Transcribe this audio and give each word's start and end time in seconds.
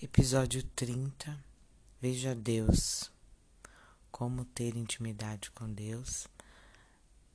Episódio 0.00 0.62
30 0.62 1.44
Veja 2.00 2.32
Deus. 2.32 3.10
Como 4.12 4.44
ter 4.44 4.76
intimidade 4.76 5.50
com 5.50 5.68
Deus. 5.68 6.28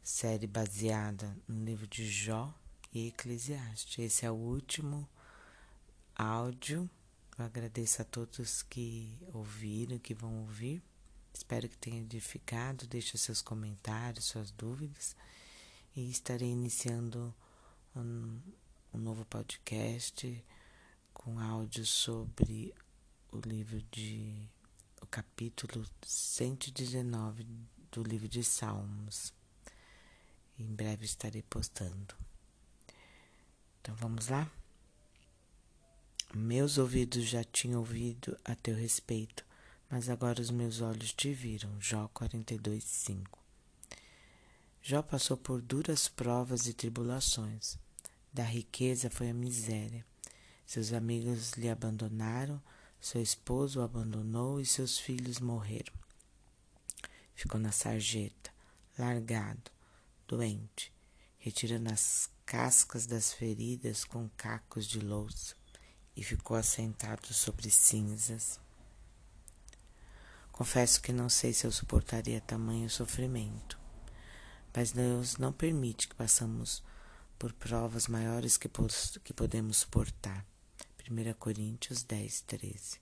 Série 0.02 0.47
baseada 0.47 1.36
no 1.46 1.65
livro 1.65 1.86
de 1.86 2.10
Jó 2.10 2.57
e 2.94 3.10
Eclesiastes. 3.10 3.99
Esse 3.99 4.26
é 4.26 4.31
o 4.31 4.36
último 4.36 5.05
áudio. 6.15 6.89
Eu 7.38 7.44
agradeço 7.44 8.02
a 8.02 8.05
todos 8.05 8.64
que 8.64 9.14
ouviram, 9.34 10.00
que 10.00 10.14
vão 10.14 10.39
ouvir. 10.39 10.82
Espero 11.34 11.68
que 11.68 11.77
tenha 11.77 12.00
edificado. 12.00 12.88
Deixe 12.88 13.18
seus 13.18 13.41
comentários, 13.41 14.23
suas 14.23 14.52
dúvidas. 14.52 15.18
E 15.93 16.09
estarei 16.09 16.52
iniciando 16.52 17.36
um, 17.93 18.39
um 18.93 19.00
novo 19.00 19.25
podcast 19.25 20.41
com 21.14 21.39
áudio 21.39 21.86
sobre 21.86 22.73
o 23.32 23.39
livro 23.39 23.82
de 23.92 24.50
o 25.01 25.06
capítulo 25.07 25.86
119 26.01 27.46
do 27.92 28.04
livro 28.04 28.28
de 28.28 28.43
Salmos. 28.43 29.33
Em 30.57 30.65
breve 30.65 31.05
estarei 31.05 31.41
postando. 31.43 32.16
Então 33.80 33.95
vamos 33.95 34.28
lá? 34.28 34.52
Meus 36.33 36.78
ouvidos 36.78 37.25
já 37.25 37.44
tinham 37.44 37.80
ouvido 37.80 38.38
a 38.44 38.55
teu 38.55 38.75
respeito, 38.75 39.45
mas 39.89 40.09
agora 40.09 40.41
os 40.41 40.50
meus 40.50 40.81
olhos 40.81 41.14
te 41.14 41.31
viram. 41.31 41.80
Jó 41.80 42.08
42, 42.14 42.83
5. 42.83 43.39
Jó 44.81 45.02
passou 45.02 45.38
por 45.38 45.61
duras 45.61 46.08
provas 46.08 46.67
e 46.67 46.73
tribulações. 46.73 47.77
Da 48.33 48.44
riqueza 48.44 49.09
foi 49.09 49.30
a 49.30 49.33
miséria 49.33 50.05
seus 50.66 50.94
amigos 50.94 51.53
lhe 51.53 51.70
abandonaram, 51.70 52.62
seu 53.00 53.22
esposo 53.22 53.80
o 53.80 53.84
abandonou 53.84 54.59
e 54.59 54.66
seus 54.66 54.98
filhos 54.98 55.39
morreram. 55.39 55.94
Ficou 57.36 57.59
na 57.59 57.72
sarjeta, 57.72 58.52
largado, 58.97 59.72
doente, 60.28 60.94
retirando 61.38 61.92
as 61.92 62.30
cascas 62.45 63.05
das 63.05 63.33
feridas 63.33 64.05
com 64.05 64.30
cacos 64.38 64.88
de 64.88 65.00
louça 65.00 65.55
e 66.16 66.23
ficou 66.23 66.55
assentado 66.55 67.33
sobre 67.33 67.70
cinzas. 67.70 68.59
Confesso 70.52 71.02
que 71.02 71.11
não 71.11 71.30
sei 71.30 71.52
se 71.52 71.66
eu 71.66 71.72
suportaria 71.72 72.39
tamanho 72.39 72.89
sofrimento, 72.89 73.80
mas 74.73 74.92
Deus 74.92 75.38
não 75.38 75.52
permite 75.52 76.08
que 76.08 76.16
passamos 76.16 76.83
por 77.39 77.52
provas 77.53 78.08
maiores 78.08 78.58
que, 78.58 78.70
que 79.23 79.33
podemos 79.33 79.77
suportar. 79.77 80.45
1 81.14 81.33
Coríntios 81.36 82.02
10, 82.02 82.42
13. 82.42 83.00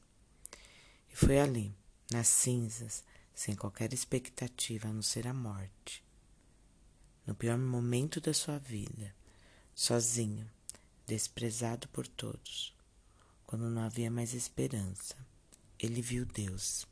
E 1.09 1.15
foi 1.15 1.39
ali, 1.39 1.73
nas 2.11 2.27
cinzas, 2.27 3.05
sem 3.33 3.55
qualquer 3.55 3.93
expectativa 3.93 4.89
a 4.89 4.93
não 4.93 5.01
ser 5.01 5.27
a 5.27 5.33
morte. 5.33 6.03
No 7.25 7.33
pior 7.33 7.57
momento 7.57 8.19
da 8.19 8.33
sua 8.33 8.59
vida, 8.59 9.15
sozinho, 9.73 10.49
desprezado 11.07 11.87
por 11.87 12.05
todos, 12.05 12.75
quando 13.45 13.69
não 13.69 13.83
havia 13.83 14.11
mais 14.11 14.33
esperança, 14.33 15.15
ele 15.79 16.01
viu 16.01 16.25
Deus. 16.25 16.85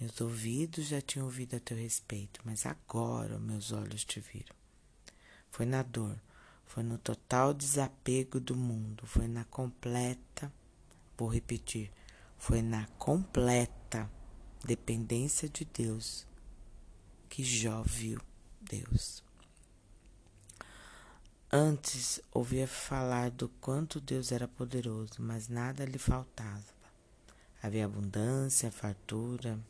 Meus 0.00 0.20
ouvidos 0.20 0.86
já 0.86 1.00
tinham 1.00 1.26
ouvido 1.26 1.54
a 1.54 1.60
teu 1.60 1.76
respeito, 1.76 2.40
mas 2.44 2.66
agora 2.66 3.38
meus 3.38 3.70
olhos 3.70 4.04
te 4.04 4.18
viram. 4.18 4.56
Foi 5.50 5.64
na 5.64 5.84
dor, 5.84 6.20
foi 6.74 6.82
no 6.82 6.98
total 6.98 7.54
desapego 7.54 8.40
do 8.40 8.56
mundo, 8.56 9.06
foi 9.06 9.28
na 9.28 9.44
completa, 9.44 10.52
vou 11.16 11.28
repetir, 11.28 11.88
foi 12.36 12.62
na 12.62 12.84
completa 12.98 14.10
dependência 14.64 15.48
de 15.48 15.64
Deus 15.64 16.26
que 17.28 17.44
Jó 17.44 17.84
viu 17.84 18.20
Deus. 18.60 19.22
Antes 21.48 22.20
ouvia 22.32 22.66
falar 22.66 23.30
do 23.30 23.48
quanto 23.60 24.00
Deus 24.00 24.32
era 24.32 24.48
poderoso, 24.48 25.22
mas 25.22 25.46
nada 25.46 25.84
lhe 25.84 25.96
faltava. 25.96 26.74
Havia 27.62 27.84
abundância, 27.84 28.68
fartura. 28.72 29.60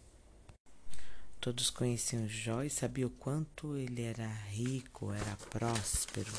Todos 1.39 1.69
conheciam 1.69 2.27
Jó 2.27 2.63
e 2.63 2.71
sabiam 2.71 3.09
o 3.09 3.13
quanto 3.13 3.77
ele 3.77 4.01
era 4.01 4.27
rico, 4.27 5.13
era 5.13 5.37
próspero. 5.51 6.33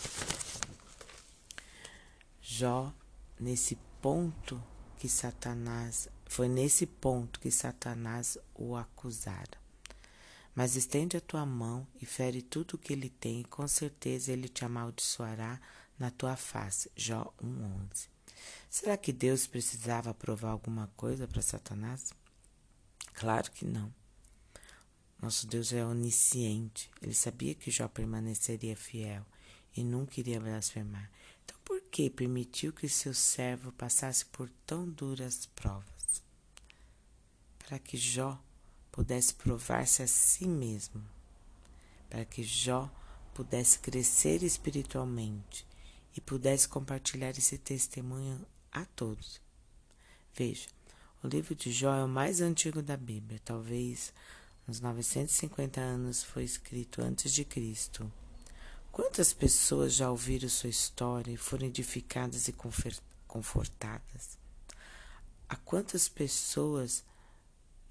Jó, 2.48 2.94
nesse 3.40 3.76
ponto 4.00 4.64
que 5.00 5.10
Satanás, 5.10 6.08
foi 6.28 6.48
nesse 6.48 6.86
ponto 6.86 7.40
que 7.40 7.50
Satanás 7.50 8.38
o 8.54 8.76
acusara. 8.76 9.58
Mas 10.54 10.76
estende 10.76 11.18
a 11.18 11.22
tua 11.22 11.44
mão 11.44 11.88
e 12.00 12.06
fere 12.06 12.44
tudo 12.44 12.76
o 12.76 12.78
que 12.78 12.94
ele 12.94 13.10
tem, 13.10 13.42
e 13.42 13.46
com 13.46 13.68
certeza 13.68 14.32
ele 14.32 14.48
te 14.48 14.64
amaldiçoará 14.64 15.60
na 15.98 16.12
tua 16.12 16.36
face. 16.36 16.92
Jó 16.96 17.34
1:11. 17.42 18.10
Será 18.70 18.96
que 18.96 19.12
Deus 19.12 19.48
precisava 19.48 20.14
provar 20.14 20.52
alguma 20.52 20.88
coisa 20.96 21.28
para 21.28 21.42
Satanás? 21.42 22.14
Claro 23.16 23.50
que 23.54 23.66
não. 23.66 23.92
Nosso 25.20 25.48
Deus 25.48 25.74
é 25.74 25.84
onisciente. 25.84 26.92
Ele 27.02 27.16
sabia 27.16 27.56
que 27.56 27.72
Jó 27.72 27.88
permaneceria 27.88 28.78
fiel 28.78 29.26
e 29.76 29.84
nunca 29.84 30.20
iria 30.20 30.40
blasfemar. 30.40 31.10
Que 31.96 32.10
permitiu 32.10 32.74
que 32.74 32.90
seu 32.90 33.14
servo 33.14 33.72
passasse 33.72 34.26
por 34.26 34.50
tão 34.68 34.86
duras 34.86 35.46
provas? 35.56 36.22
Para 37.58 37.80
que 37.80 37.96
Jó 37.96 38.38
pudesse 38.92 39.34
provar-se 39.34 40.04
a 40.04 40.08
si 40.08 40.46
mesmo, 40.46 41.02
para 42.10 42.26
que 42.26 42.44
Jó 42.44 42.92
pudesse 43.34 43.80
crescer 43.80 44.44
espiritualmente 44.44 45.66
e 46.18 46.20
pudesse 46.20 46.68
compartilhar 46.68 47.30
esse 47.30 47.58
testemunho 47.58 48.46
a 48.74 48.84
todos. 48.84 49.40
Veja, 50.34 50.68
o 51.24 51.28
livro 51.30 51.56
de 51.56 51.72
Jó 51.72 51.96
é 51.96 52.04
o 52.04 52.10
mais 52.10 52.42
antigo 52.42 52.82
da 52.82 52.98
Bíblia, 52.98 53.40
talvez 53.46 54.14
uns 54.68 54.82
950 54.82 55.80
anos 55.80 56.24
foi 56.24 56.44
escrito 56.44 57.02
antes 57.02 57.32
de 57.32 57.46
Cristo. 57.46 58.12
Quantas 58.96 59.34
pessoas 59.34 59.94
já 59.94 60.10
ouviram 60.10 60.48
sua 60.48 60.70
história 60.70 61.30
e 61.30 61.36
foram 61.36 61.68
edificadas 61.68 62.48
e 62.48 62.56
confortadas? 63.28 64.38
A 65.50 65.58
quantas 65.58 66.08
pessoas 66.08 67.04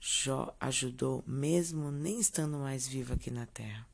Jó 0.00 0.56
ajudou, 0.58 1.22
mesmo 1.26 1.90
nem 1.90 2.18
estando 2.18 2.56
mais 2.56 2.88
vivo 2.88 3.12
aqui 3.12 3.30
na 3.30 3.44
terra? 3.44 3.86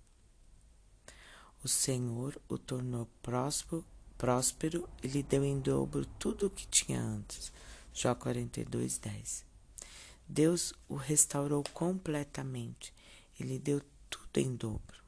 O 1.64 1.68
Senhor 1.68 2.40
o 2.48 2.56
tornou 2.56 3.08
próspero, 3.20 3.84
próspero 4.16 4.88
e 5.02 5.08
lhe 5.08 5.24
deu 5.24 5.42
em 5.42 5.58
dobro 5.58 6.06
tudo 6.06 6.46
o 6.46 6.50
que 6.50 6.68
tinha 6.68 7.02
antes. 7.02 7.52
Jó 7.92 8.14
42, 8.14 8.98
10. 8.98 9.44
Deus 10.28 10.72
o 10.88 10.94
restaurou 10.94 11.64
completamente 11.74 12.94
e 13.36 13.42
lhe 13.42 13.58
deu 13.58 13.82
tudo 14.08 14.38
em 14.38 14.54
dobro. 14.54 14.99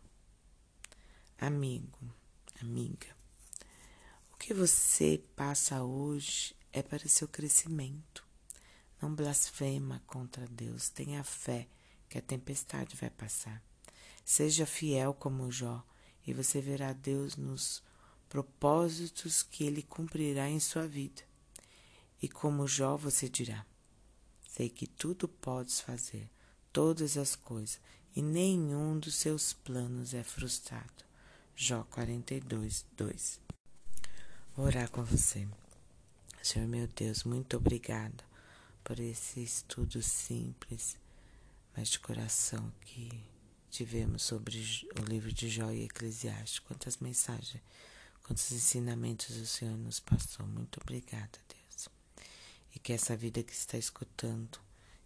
Amigo, 1.44 1.98
amiga, 2.60 3.08
o 4.32 4.36
que 4.36 4.54
você 4.54 5.20
passa 5.34 5.82
hoje 5.82 6.54
é 6.72 6.84
para 6.84 7.08
seu 7.08 7.26
crescimento. 7.26 8.24
Não 9.00 9.12
blasfema 9.12 10.00
contra 10.06 10.46
Deus, 10.46 10.88
tenha 10.88 11.24
fé 11.24 11.66
que 12.08 12.16
a 12.16 12.22
tempestade 12.22 12.94
vai 12.94 13.10
passar. 13.10 13.60
Seja 14.24 14.64
fiel 14.64 15.12
como 15.12 15.50
Jó 15.50 15.84
e 16.24 16.32
você 16.32 16.60
verá 16.60 16.92
Deus 16.92 17.36
nos 17.36 17.82
propósitos 18.28 19.42
que 19.42 19.64
ele 19.64 19.82
cumprirá 19.82 20.48
em 20.48 20.60
sua 20.60 20.86
vida. 20.86 21.22
E 22.22 22.28
como 22.28 22.68
Jó 22.68 22.96
você 22.96 23.28
dirá: 23.28 23.66
Sei 24.48 24.70
que 24.70 24.86
tudo 24.86 25.26
podes 25.26 25.80
fazer, 25.80 26.30
todas 26.72 27.16
as 27.16 27.34
coisas, 27.34 27.80
e 28.14 28.22
nenhum 28.22 28.96
dos 28.96 29.16
seus 29.16 29.52
planos 29.52 30.14
é 30.14 30.22
frustrado. 30.22 31.10
Jó 31.54 31.84
42, 31.84 32.86
2. 32.96 33.40
Vou 34.56 34.66
orar 34.66 34.90
com 34.90 35.04
você. 35.04 35.46
Senhor 36.42 36.66
meu 36.66 36.88
Deus, 36.88 37.24
muito 37.24 37.56
obrigada 37.56 38.24
por 38.82 38.98
esse 38.98 39.42
estudo 39.42 40.02
simples, 40.02 40.96
mas 41.76 41.88
de 41.88 42.00
coração 42.00 42.72
que 42.80 43.22
tivemos 43.70 44.22
sobre 44.22 44.58
o 44.98 45.04
livro 45.04 45.32
de 45.32 45.48
Jó 45.48 45.70
e 45.70 45.84
Eclesiastes. 45.84 46.58
Quantas 46.58 46.96
mensagens, 46.96 47.62
quantos 48.24 48.50
ensinamentos 48.50 49.36
o 49.36 49.46
Senhor 49.46 49.76
nos 49.76 50.00
passou. 50.00 50.46
Muito 50.46 50.80
obrigada, 50.80 51.38
Deus. 51.48 51.88
E 52.74 52.78
que 52.78 52.92
essa 52.92 53.14
vida 53.14 53.42
que 53.42 53.52
está 53.52 53.76
escutando 53.76 54.58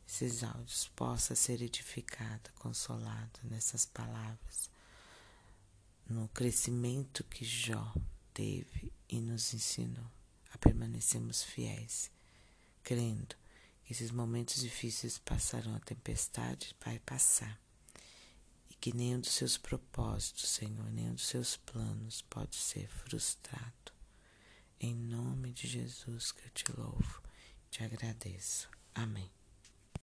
esses 0.09 0.43
áudios 0.43 0.89
possa 0.95 1.35
ser 1.35 1.61
edificada, 1.61 2.51
consolada 2.55 3.41
nessas 3.43 3.85
palavras 3.85 4.71
no 6.09 6.29
crescimento 6.29 7.25
que 7.25 7.45
Jó 7.45 7.95
teve 8.33 8.93
e 9.09 9.21
nos 9.21 9.53
ensinou 9.53 10.07
a 10.53 10.59
permanecermos 10.59 11.43
fiéis, 11.43 12.11
crendo 12.83 13.37
que 13.85 13.93
esses 13.93 14.11
momentos 14.11 14.63
difíceis 14.63 15.19
passarão, 15.19 15.75
a 15.75 15.81
tempestade 15.81 16.75
vai 16.85 16.99
passar. 17.01 17.61
E 18.71 18.75
que 18.75 18.95
nenhum 18.95 19.21
dos 19.21 19.33
seus 19.33 19.57
propósitos, 19.57 20.49
Senhor, 20.49 20.91
nenhum 20.91 21.15
dos 21.15 21.27
seus 21.27 21.57
planos 21.57 22.23
pode 22.23 22.57
ser 22.57 22.89
frustrado. 22.89 23.93
Em 24.81 24.95
nome 24.95 25.53
de 25.53 25.67
Jesus 25.67 26.33
que 26.33 26.45
eu 26.45 26.51
te 26.51 26.73
louvo, 26.73 27.23
te 27.71 27.83
agradeço. 27.83 28.69
Amém. 28.95 29.36